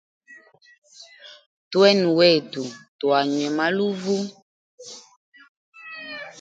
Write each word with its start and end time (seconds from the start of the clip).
Twene 1.71 2.07
wetu 2.17 2.63
twanywe 2.99 3.47
maluvu. 3.57 4.17